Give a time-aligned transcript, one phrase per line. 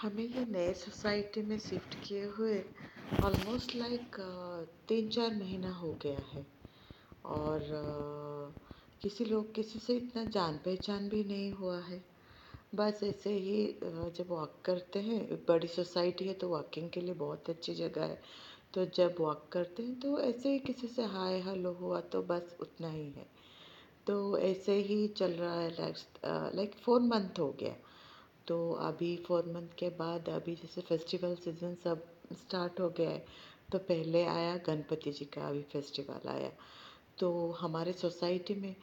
[0.00, 2.58] हमें ये नए सोसाइटी में शिफ्ट किए हुए
[3.24, 4.16] ऑलमोस्ट लाइक
[4.88, 6.44] तीन चार महीना हो गया है।
[7.26, 7.60] और
[9.02, 12.02] किसी लोग, किसी से इतना जान पहचान भी नहीं हुआ है।
[12.74, 17.50] बस ऐसे ही जब वॉक करते हैं, बड़ी सोसाइटी है तो वॉकिंग के लिए बहुत
[17.50, 18.20] अच्छी जगह है।
[18.74, 22.56] तो जब वॉक करते हैं तो ऐसे ही किसी से हाय हेलो हुआ तो बस
[22.60, 23.26] उतना ही है।
[24.06, 25.96] तो ऐसे ही चल रहा है लाइक
[26.54, 27.76] लाइक फोर मंथ हो गया।
[28.48, 32.04] तो अभी फोर मंथ के बाद अभी जैसे फेस्टिवल सीज़न सब
[32.34, 33.24] स्टार्ट हो गया है
[33.72, 36.50] तो पहले आया गणपति जी का अभी फेस्टिवल आया।
[37.18, 37.28] तो
[37.60, 38.74] हमारे सोसाइटी में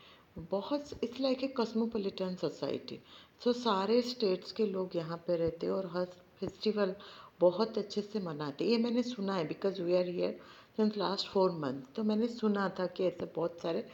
[0.51, 2.99] बहुत it's like a cosmopolitan society
[3.43, 6.05] so सारे स्टेट्स के लोग यहाँ पे रहते और हर
[6.39, 6.95] फेस्टिवल
[7.39, 10.39] बहुत अच्छे से मनाते ये मैंने सुना है because we are here
[10.77, 13.85] since last four month तो मैंने सुना था कि ऐसे बहुत सारे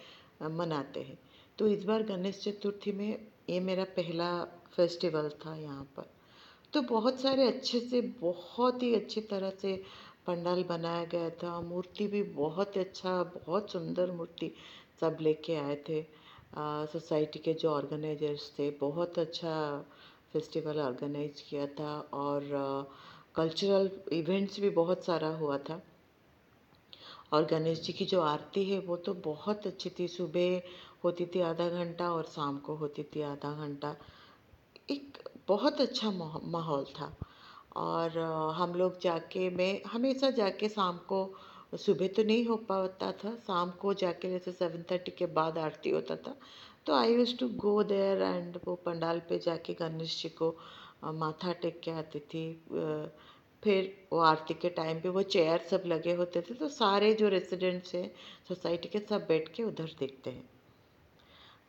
[0.52, 1.18] मनाते हैं।
[1.60, 3.10] तो इस बार गणेश चतुर्थी में
[3.49, 4.32] ये मेरा पहला
[4.74, 6.10] फेस्टिवल था यहाँ पर।
[6.74, 9.76] तो बहुत सारे अच्छे से, बहुत ही अच्छी तरह से
[10.28, 14.52] पंडाल बनाया गया था। मूर्ति भी बहुत अच्छा बहुत सुंदर मूर्ति
[15.02, 16.02] सब लेके आए थे।
[16.58, 19.54] सोसाइटी के जो ऑर्गेनाइजर्स थे, बहुत अच्छा
[20.34, 22.90] फेस्टिवल ऑर्गेनाइज किया था और
[23.35, 25.82] कल्चरल इवेंट्स भी बहुत सारा हुआ था।
[27.34, 30.62] और गणेश जी की जो आरती है, वो तो बहुत अच्छी थी। सुबह
[31.04, 33.96] होती थी आधा घंटा और शाम को होती थी आधा घंटा।
[34.92, 37.16] एक बहुत अच्छा माहौल था।
[37.78, 38.18] और
[38.56, 41.20] हम लोग जाके मैं हमेशा जाके शाम को,
[41.76, 45.90] सुबह तो नहीं हो पाता था, शाम को जाके जैसे सेवन थर्टी के बाद आरती
[45.90, 46.36] होता था
[46.86, 50.50] तो I use to go there and वो पंडाल पे जाके गणेश जी को
[51.14, 52.44] माथा टेक के आती थी
[53.64, 57.30] फिर वो आरती के टाइम पे वो चेयर सब लगे होते थे तो सारे जो
[57.30, 58.12] रेसिडेंट्स हैं
[58.48, 60.50] सोसाइटी के सब बैठ के उधर देखते हैं।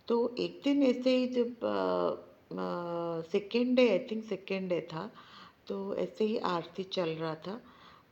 [0.09, 1.67] तो एक दिन ऐसे ही जब
[3.31, 5.11] second day I think second day था
[5.69, 7.61] तो ऐसे ही आरती चल रहा था।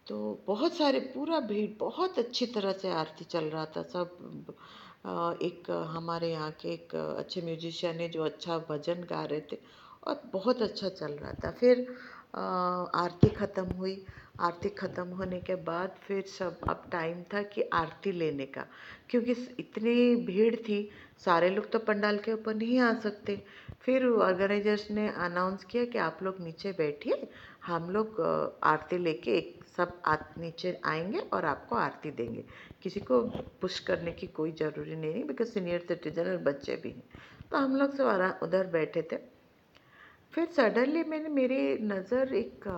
[0.07, 0.17] तो
[0.47, 4.55] बहुत सारे, पूरा भीड़, बहुत अच्छी तरह से आरती चल रहा था। सब
[5.43, 9.59] एक हमारे यहाँ के एक अच्छे म्यूजिशियन है जो अच्छा भजन गा रहे थे
[10.07, 11.87] और बहुत अच्छा चल रहा था। फिर
[12.35, 13.95] आरती ख़त्म हुई।
[14.41, 18.67] आरती ख़त्म होने के बाद फिर सब, अब टाइम था कि आरती लेने का।
[19.11, 20.89] क्योंकि इतनी भीड़ थी,
[21.25, 23.43] सारे लोग तो पंडाल के ऊपर नहीं आ सकते।
[23.83, 27.29] फिर ऑर्गेनाइजर्स ने अनाउंस किया कि आप लोग नीचे बैठिए,
[27.67, 28.21] हम लोग
[28.65, 30.01] आरती लेके एक, सब
[30.39, 32.45] नीचे आएँगे और आपको आरती देंगे।
[32.83, 33.21] किसी को
[33.61, 37.03] पुश करने की कोई ज़रूरी नहीं बिकॉज़ सीनियर सिटीजन और बच्चे भी हैं।
[37.51, 39.17] तो हम लोग सब उधर बैठे थे।
[40.35, 42.69] फिर सडनली मैंने, मेरी नज़र एक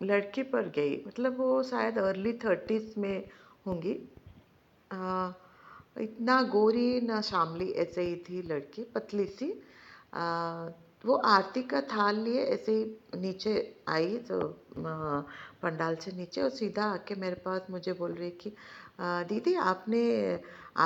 [0.00, 3.28] लड़की पर गई। मतलब वो शायद अर्ली थर्टीज़ में
[3.66, 3.92] होंगी।
[6.02, 9.50] इतना गोरी, ना शामली ऐसे ही थी लड़की, पतली सी।
[11.04, 13.52] वो आरती का थाल लिए ऐसे ही नीचे
[13.88, 14.38] आई तो
[14.78, 18.54] पंडाल से नीचे और सीधा आके मेरे पास मुझे बोल रही कि
[19.00, 20.02] दीदी आपने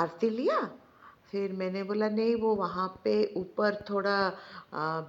[0.01, 0.59] आरती लिया?
[1.33, 4.17] फिर मैंने बोला, नहीं, वो वहाँ पे ऊपर थोड़ा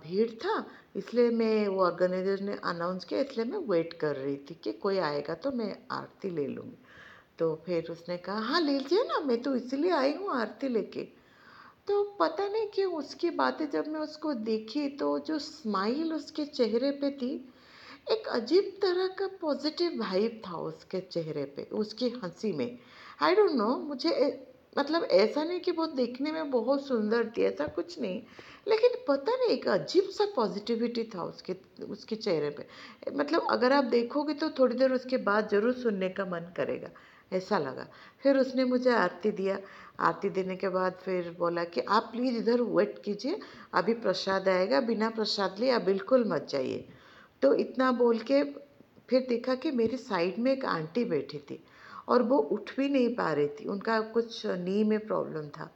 [0.05, 0.65] भीड़ था,
[0.97, 4.99] इसलिए मैं वो ऑर्गेनाइजर ने अनाउंस किया, इसलिए मैं वेट कर रही थी कि कोई
[5.01, 6.79] आएगा तो मैं आरती ले लूँगी।
[7.39, 11.03] तो फिर उसने कहा हाँ ले लीजिए ना, मैं तो इसीलिए आई हूँ आरती लेके।
[11.89, 16.91] तो पता नहीं कि उसकी बातें जब मैं उसको देखी तो जो स्माइल उसके चेहरे
[16.93, 17.33] पे थी,
[18.13, 22.79] एक अजीब तरह का पॉजिटिव वाइब था उसके चेहरे पे, उसकी हँसी में।
[23.23, 24.11] आई डोंट नो मुझे
[24.77, 28.21] मतलब ऐसा नहीं कि वो देखने में बहुत सुंदर थी, ऐसा कुछ नहीं।
[28.69, 32.67] लेकिन पता नहीं, एक अजीब सा पॉजिटिविटी था उसके उसके चेहरे पे।
[33.13, 36.89] मतलब अगर आप देखोगे तो थोड़ी देर उसके बाद ज़रूर सुनने का मन करेगा,
[37.33, 37.87] ऐसा लगा।
[38.23, 39.59] फिर उसने मुझे आरती दिया।
[40.01, 43.39] आरती देने के बाद फिर बोला कि आप प्लीज़ इधर वेट कीजिए,
[43.75, 46.85] अभी प्रसाद आएगा, बिना प्रसाद लिए आप बिल्कुल मत जाइए।
[47.43, 48.43] तो इतना बोल के
[49.09, 51.63] फिर देखा कि मेरी साइड में एक आंटी बैठी थी।
[52.09, 55.75] और वो उठ भी नहीं पा रही थी। उनका कुछ नी में प्रॉब्लम था।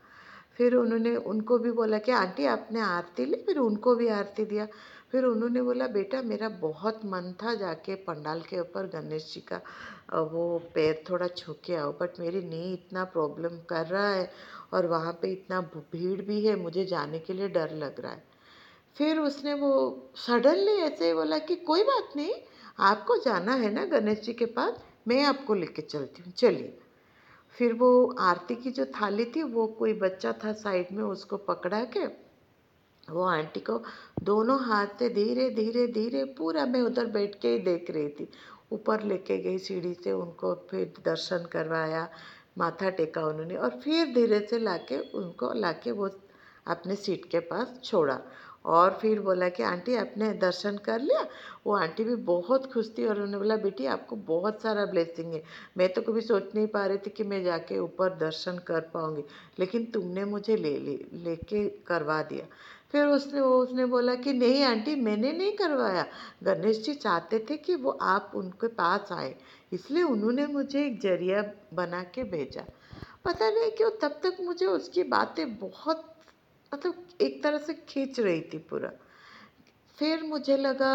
[0.58, 3.36] फिर उन्होंने, उनको भी बोला कि, आंटी, आपने आरती ली?
[3.36, 4.66] फिर उनको भी आरती दिया।
[5.12, 9.56] फिर उन्होंने बोला, बेटा, मेरा बहुत मन था जाके पंडाल के ऊपर गणेश जी का
[10.22, 14.30] वो पैर थोड़ा छू के आओ बट मेरी नी इतना प्रॉब्लम कर रहा है
[14.72, 18.24] और वहाँ पे इतना भीड़ भी है, मुझे जाने के लिए डर लग रहा है।
[18.96, 22.34] फिर उसने वो सडनली ऐसे ही बोला कि, कोई बात नहीं,
[22.78, 24.84] आपको जाना है ना गणेश जी के पास?
[25.08, 26.78] मैं आपको लेके चलती हूँ। चलिए।
[27.58, 31.84] फिर वो आरती की जो थाली थी, वो कोई बच्चा था साइड में, उसको पकड़ा
[31.84, 32.06] के
[33.08, 33.82] वो आंटी को
[34.22, 38.28] दोनों हाथ से धीरे धीरे धीरे पूरा मैं उधर बैठ के ही देख रही थी।
[38.72, 42.08] ऊपर लेके गई सीढ़ी से उनको फिर दर्शन करवाया,
[42.58, 46.10] माथा टेका उन्होंने और फिर धीरे से लाके उनको, लाके वो
[46.66, 48.20] अपने सीट के पास छोड़ा।
[48.68, 51.26] और फिर बोला कि, आंटी, आपने दर्शन कर लिया?
[51.66, 55.42] वो आंटी भी बहुत खुश थी और उन्होंने बोला, बेटी, आपको बहुत सारा ब्लेसिंग है।
[55.76, 59.24] मैं तो कभी सोच नहीं पा रही थी कि मैं जाके ऊपर दर्शन कर पाऊँगी,
[59.58, 62.46] लेकिन तुमने मुझे ले ले, लेके करवा दिया।
[62.92, 66.06] फिर उसने, वो उसने बोला कि, नहीं आंटी, मैंने नहीं करवाया।
[66.44, 69.34] गणेश जी चाहते थे कि वो आप उनके पास आए,
[69.72, 71.42] इसलिए उन्होंने मुझे एक ज़रिया
[71.74, 72.64] बना के भेजा।
[73.24, 76.14] पता नहीं क्यों, तब तक मुझे उसकी बातें बहुत
[76.72, 78.92] मतलब एक तरह से खींच रही थी पूरा।
[79.98, 80.90] फिर मुझे लगा,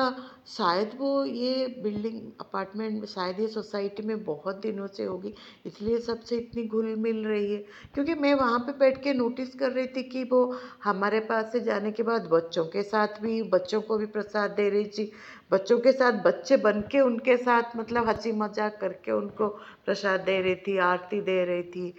[0.48, 5.34] शायद वो ये बिल्डिंग, अपार्टमेंट शायद ये सोसाइटी में बहुत दिनों से होगी,
[5.66, 7.58] इसलिए सबसे इतनी घुल मिल रही है।
[7.94, 10.42] क्योंकि मैं वहाँ पे बैठ के नोटिस कर रही थी कि वो
[10.84, 14.70] हमारे पास से जाने के बाद बच्चों के साथ भी, बच्चों को भी प्रसाद दे
[14.70, 15.12] रही थी।
[15.52, 19.48] बच्चों के साथ, बच्चे बन के उनके साथ मतलब हँसी मज़ाक करके उनको
[19.86, 21.94] प्रसाद दे रही थी, आरती दे रही थी।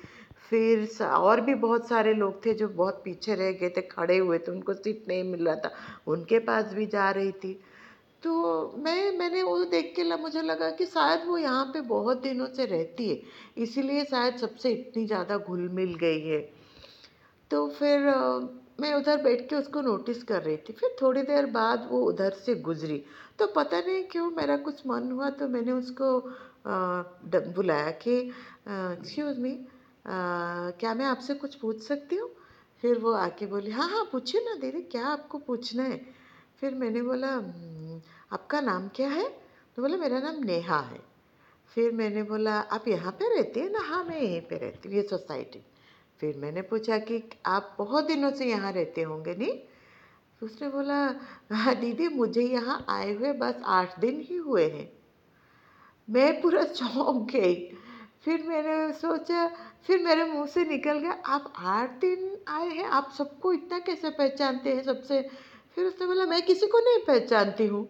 [0.51, 4.39] फिर और भी बहुत सारे लोग थे जो बहुत पीछे रह गए थे, खड़े हुए
[4.39, 5.71] थे, उनको सीट नहीं मिल रहा था,
[6.07, 7.53] उनके पास भी जा रही थी।
[8.23, 8.33] तो
[8.79, 12.47] मैं, मैंने वो देख के ला, मुझे लगा कि शायद वो यहाँ पे बहुत दिनों
[12.49, 13.21] से रहती है,
[13.59, 16.41] इसीलिए शायद सबसे इतनी ज़्यादा घुल मिल गई है।
[17.51, 18.07] तो फिर
[18.81, 22.31] मैं उधर बैठ के उसको नोटिस कर रही थी, फिर थोड़ी देर बाद वो उधर
[22.47, 23.03] से गुजरी।
[23.39, 26.19] तो पता नहीं क्यों मेरा कुछ मन हुआ तो मैंने उसको
[26.67, 29.59] बुलाया कि एक्सक्यूज़ मी
[30.07, 32.31] क्या मैं आपसे कुछ पूछ सकती हूँ?
[32.83, 35.97] फिर वो आके बोली हाँ हाँ पूछिए ना दीदी क्या आपको पूछना है?
[36.61, 38.01] फिर मैंने बोला हम्म,
[38.33, 39.29] आपका नाम क्या है?
[39.77, 40.99] तो बोला मेरा नाम नेहा है।
[41.77, 43.81] फिर मैंने बोला आप यहाँ पे रहती हैं ना?
[43.81, 45.65] हाँ मैं यहीं पे रहती हूँ ये सोसाइटी
[46.21, 49.59] फिर मैंने पूछा कि आप बहुत दिनों से यहाँ रहते होंगे नहीं?
[50.43, 50.97] उसने बोला
[51.53, 54.89] हाँ दीदी मुझे यहाँ आए हुए बस आठ दिन ही हुए हैं।
[56.09, 57.55] मैं पूरा चौंक गई।
[58.25, 59.47] फिर मैंने सोचा
[59.87, 64.11] फिर मेरे मुँह से निकल गया, आप आठ दिन आए हैं, आप सबको इतना कैसे
[64.11, 65.21] पहचानते हैं सबसे?
[65.75, 67.85] फिर उसने बोला, मैं किसी को नहीं पहचानती हूँ।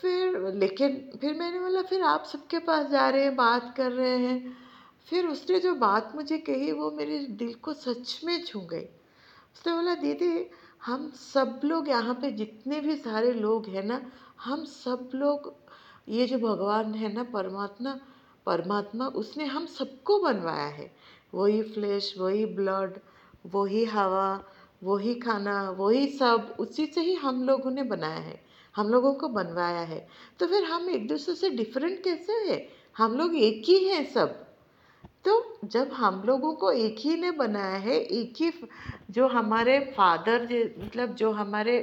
[0.00, 4.16] फिर लेकिन फिर मैंने बोला, फिर आप सबके पास जा रहे हैं, बात कर रहे
[4.18, 4.56] हैं।
[5.08, 8.84] फिर उसने जो बात मुझे कही, वो मेरे दिल को सच में छू गई।
[9.54, 10.50] उसने बोला, दीदी,
[10.84, 14.00] हम सब लोग यहाँ पे जितने भी सारे लोग हैं ना,
[14.44, 15.54] हम सब लोग,
[16.08, 17.98] ये जो भगवान है ना, परमात्मा
[18.50, 20.90] परमात्मा उसने हम सबको बनवाया है।
[21.34, 22.98] वही फ्लैश वही ब्लड
[23.46, 24.44] वही हवा,
[24.84, 28.42] वही खाना, वही सब, उसी से ही हम लोगों ने बनाया है।
[28.76, 30.08] हम लोगों को बनवाया है।
[30.38, 32.60] तो फिर हम एक दूसरे से डिफरेंट कैसे हैं?
[32.96, 34.28] हम लोग एक ही हैं सब।
[35.24, 35.32] तो
[35.64, 38.52] जब हम लोगों को एक ही ने बनाया है, एक ही
[39.10, 40.42] जो हमारे फादर
[40.78, 41.74] मतलब जो हमारे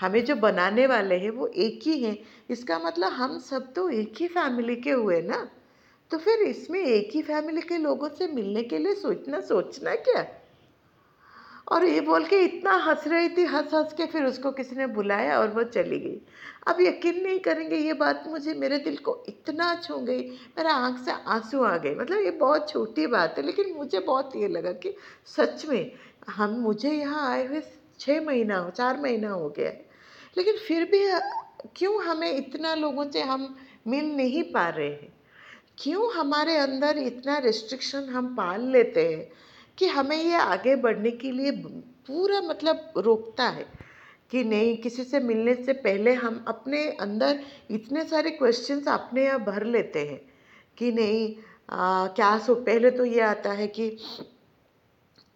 [0.00, 2.16] हमें जो बनाने वाले हैं, वो एक ही हैं।
[2.50, 5.48] इसका मतलब हम सब तो एक ही फैमिली के हुए ना?
[6.10, 10.26] तो फिर इसमें एक ही फैमिली के लोगों से मिलने के लिए सोचना सोचना क्या?
[11.72, 14.86] और ये बोल के इतना हंस रही थी, हंस हंस के फिर उसको किसी ने
[14.86, 16.20] बुलाया और वो चली गई।
[16.66, 20.20] अब यकीन नहीं करेंगे ये बात मुझे, मेरे दिल को इतना छू गई,
[20.58, 24.36] मेरा आँख से आँसू आ गए। मतलब ये बहुत छोटी बात है, लेकिन मुझे बहुत
[24.36, 24.94] ये लगा कि
[25.26, 25.92] सच में
[26.28, 27.62] हम, मुझे यहाँ आए हुए
[28.00, 29.86] छः महीना हो चार महीना हो गया है।
[30.38, 31.02] लेकिन फिर भी
[31.76, 33.56] क्यों हमें इतना लोगों से हम
[33.86, 35.15] मिल नहीं पा रहे हैं?
[35.78, 39.28] क्यों हमारे अंदर इतना रिस्ट्रिक्शन हम पाल लेते हैं
[39.78, 41.50] कि हमें ये आगे बढ़ने के लिए
[42.06, 43.66] पूरा मतलब रोकता है?
[44.30, 47.40] कि नहीं किसी से मिलने से पहले हम अपने अंदर
[47.70, 50.20] इतने सारे क्वेश्चंस अपने यहाँ भर लेते हैं
[50.78, 51.36] कि नहीं
[51.70, 53.98] आ, क्या सो पहले तो ये आता है कि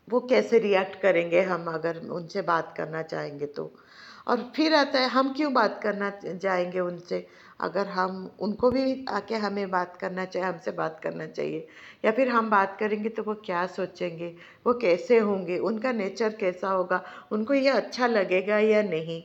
[0.09, 3.75] वो कैसे रिएक्ट करेंगे हम अगर उनसे बात करना चाहेंगे तो?
[4.29, 7.27] और फिर आता है हम क्यों बात करना जाएँगे उनसे?
[7.61, 11.67] अगर हम उनको भी आके हमें बात करना चाहिए, हमसे बात करना चाहिए,
[12.05, 14.35] या फिर हम बात करेंगे तो वो क्या सोचेंगे,
[14.67, 17.03] वो कैसे होंगे, उनका नेचर कैसा होगा,
[17.33, 19.23] उनको ये अच्छा लगेगा या नहीं।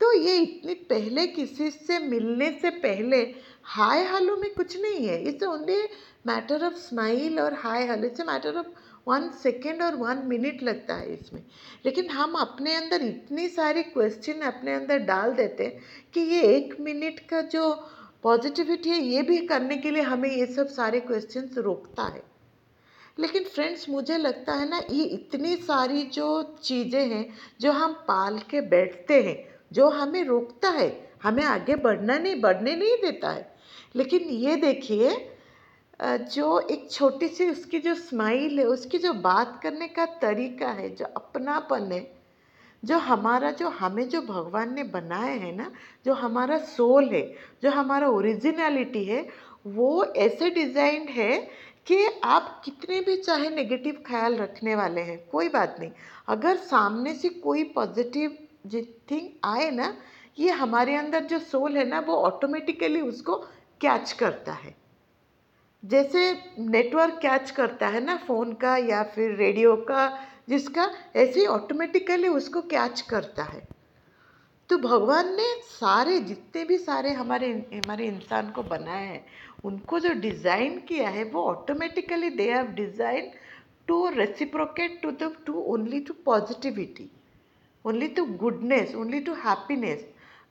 [0.00, 3.18] तो ये इतनी पहले किसी से मिलने से पहले
[3.64, 5.76] हाय हेलो में कुछ नहीं है। It's only
[6.26, 8.66] matter of smile और hi hello it's matter of
[9.08, 11.42] one second और वन मिनट लगता है इसमें।
[11.86, 15.80] लेकिन हम अपने अंदर इतनी सारी क्वेश्चन अपने अंदर डाल देते हैं
[16.14, 17.88] कि ये एक मिनट का जो
[18.22, 22.22] पॉजिटिविटी है, ये भी करने के लिए हमें ये सब सारे क्वेश्चन रोकता है।
[23.18, 28.38] लेकिन फ्रेंड्स मुझे लगता है ना, ये इतनी सारी जो चीज़ें हैं, जो हम पाल
[28.38, 33.56] के बैठते हैं, जो हमें रोकता है, हमें आगे बढ़ना नहीं, बढ़ने नहीं देता है।
[33.96, 35.32] लेकिन ये देखिए
[36.00, 40.94] जो एक छोटी सी उसकी जो स्माइल है, उसकी जो बात करने का तरीका है,
[40.94, 42.16] जो अपनापन है,
[42.84, 45.70] जो हमारा, जो हमें जो भगवान ने बनाया है ना,
[46.06, 49.28] जो हमारा सोल है, जो हमारा ओरिजिनलिटी है,
[49.66, 51.38] वो ऐसे डिज़ाइंड है
[51.86, 55.90] कि आप कितने भी चाहे नेगेटिव ख्याल रखने वाले हैं, कोई बात नहीं।
[56.28, 58.38] अगर सामने से कोई पॉजिटिव
[59.10, 59.96] थिंग आए ना,
[60.38, 63.36] ये हमारे अंदर जो सोल है ना, वो ऑटोमेटिकली उसको
[63.80, 64.85] कैच करता है।
[65.86, 71.46] जैसे नेटवर्क कैच करता है ना, फ़ोन का या फिर रेडियो का, जिसका ऐसे ही
[71.46, 73.66] ऑटोमेटिकली उसको कैच करता है।
[74.70, 79.24] तो भगवान ने सारे, जितने भी सारे हमारे हमारे इंसान को बनाए हैं,
[79.64, 83.30] उनको जो डिज़ाइन किया है, वो automatically they have design
[83.88, 87.10] to reciprocate to the to only to positivity
[87.84, 90.04] only to goodness only to happiness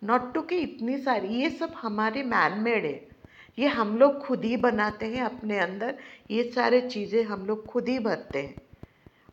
[0.04, 3.15] not to कि इतनी सारी, ये सब हमारे मैन मेड है।
[3.58, 5.98] ये हम लोग खुद ही बनाते हैं अपने अंदर।
[6.32, 8.56] ये सारे चीज़ें हम लोग खुद ही भरते हैं।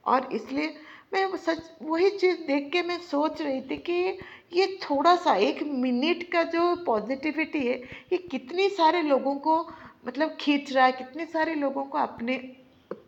[0.07, 0.75] और इसलिए
[1.15, 4.19] मैं सच, वही चीज़ देख के मैं सोच रही थी कि
[4.53, 7.77] ये थोड़ा सा, एक मिनट का जो पॉजिटिविटी है,
[8.13, 9.59] ये कितनी सारे लोगों को
[10.07, 12.37] मतलब खींच रहा है, कितने सारे लोगों को अपने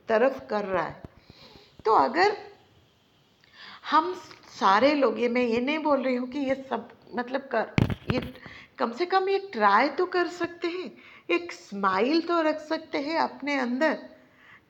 [0.08, 1.02] तरफ़ कर रहा है।
[1.84, 2.36] तो अगर
[3.90, 4.12] हम
[4.50, 7.74] सारे लोग, ये मैं ये नहीं बोल रही हूँ कि ये सब मतलब कर,
[8.12, 8.20] ये
[8.78, 10.90] कम से कम ये ट्राई तो कर सकते हैं,
[11.30, 13.98] एक स्माइल तो रख सकते हैं अपने अंदर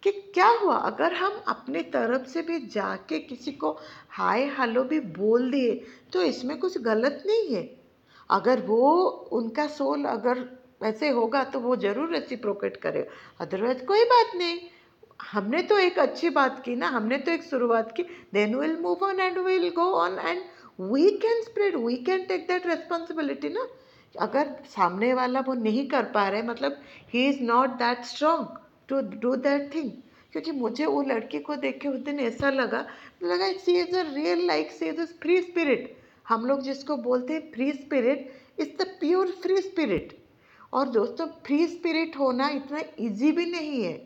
[0.03, 0.77] कि क्या हुआ?
[0.77, 3.71] अगर हम अपने तरफ़ से भी जाके किसी को
[4.11, 5.75] हाय हेलो भी बोल दिए
[6.13, 7.63] तो इसमें कुछ गलत नहीं है।
[8.31, 8.91] अगर वो,
[9.33, 10.39] उनका सोल अगर
[10.83, 13.07] वैसे होगा तो वो ज़रूर रेसिप्रोकेट करे
[13.41, 14.59] अदरवाइज़ कोई बात नहीं।
[15.23, 18.03] हमने तो एक अच्छी बात की ना, हमने तो एक शुरुआत की।
[18.35, 20.43] Then will move on and will go on and
[20.83, 23.67] we can spread we can take that responsibility ना।
[24.21, 26.80] अगर सामने वाला वो नहीं कर पा रहे मतलब
[27.12, 29.90] he is not that strong to do that thing
[30.33, 32.87] क्योंकि मुझे वो लड़की को देख के उस दिन ऐसा लगा
[33.23, 35.97] लगा she is a real like she is a free spirit
[36.28, 40.16] हम लोग जिसको बोलते हैं free spirit is the pure free spirit
[40.73, 43.97] और दोस्तों फ्री स्पिरिट होना इतना इजी भी नहीं है।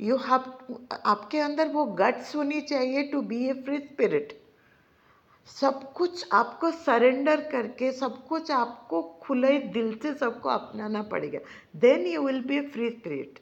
[0.00, 0.42] यू हैव
[1.06, 4.32] आपके अंदर वो गट्स होनी चाहिए to be a free spirit
[5.48, 11.38] सब कुछ आपको सरेंडर करके, सब कुछ आपको खुले दिल से सबको अपनाना पड़ेगा।
[11.76, 13.38] Then you will be a free spirit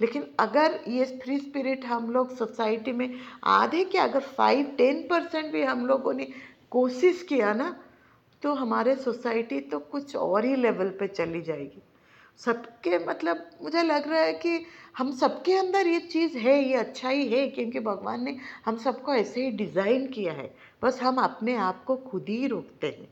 [0.00, 5.52] लेकिन अगर ये फ्री स्पिरिट हम लोग सोसाइटी में आधे के अगर फाइव टेन परसेंट
[5.52, 6.28] भी हम लोगों ने
[6.70, 7.74] कोशिश किया ना
[8.42, 11.82] तो हमारे सोसाइटी तो कुछ और ही लेवल पे चली जाएगी।
[12.40, 14.64] सबके मतलब मुझे लग रहा है कि
[14.98, 18.36] हम सबके अंदर ये चीज़ है, ये अच्छा ही है क्योंकि भगवान ने
[18.66, 22.86] हम सबको ऐसे ही डिज़ाइन किया है। बस हम अपने आप को खुद ही रोकते
[22.88, 23.08] हैं।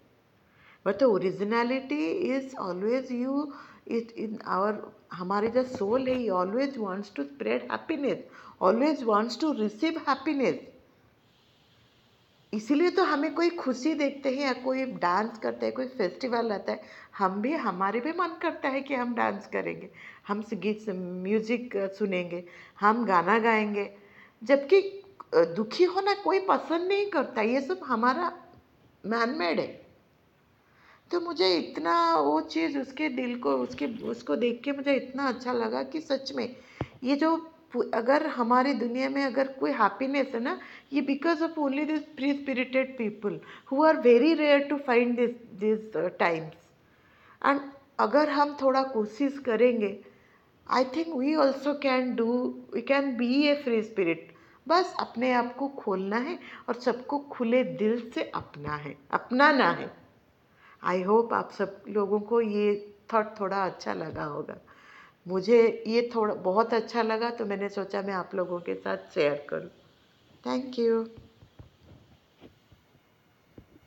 [0.86, 3.52] But originality is always you,
[3.88, 8.24] it in our, हमारे जो सोल है always wants to spread happiness
[8.62, 10.60] always wants to receive happiness
[12.52, 16.72] इसीलिए तो हमें कोई खुशी देखते हैं या कोई डांस करता है, कोई फेस्टिवल आता
[16.72, 16.80] है,
[17.18, 19.90] हम भी, हमारे भी मन करता है कि हम डांस करेंगे।
[20.28, 22.44] हम गीत म्यूज़िक सुनेंगे,
[22.80, 23.90] हम गाना गाएँगे।
[24.42, 24.80] जबकि
[25.34, 28.32] दुखी होना कोई पसंद नहीं करता, ये सब हमारा
[29.06, 29.86] मैन मेड है।
[31.10, 35.52] तो मुझे इतना वो चीज़ उसके दिल को, उसके, उसको देख के मुझे इतना अच्छा
[35.52, 36.56] लगा कि सच में
[37.04, 37.49] ये जो
[37.94, 40.58] अगर हमारी दुनिया में अगर कोई हैप्पीनेस है ना,
[40.92, 43.40] ये because of only this free spirited people
[43.72, 46.68] who are very rare to find this this times
[47.46, 47.60] and
[47.98, 49.98] अगर हम थोड़ा कोशिश करेंगे
[50.70, 52.32] I think we also can do
[52.74, 54.28] we can be a free spirit
[54.68, 59.90] बस अपने आप को खोलना है और सबको खुले दिल से अपना है, अपनाना है।
[60.82, 64.56] आई होप आप सब लोगों को ये थॉट थोड़ा अच्छा लगा होगा।
[65.26, 69.46] मुझे ये थोड़ा बहुत अच्छा लगा तो मैंने सोचा मैं आप लोगों के साथ शेयर
[69.50, 69.68] करूँ।
[70.46, 71.04] Thank you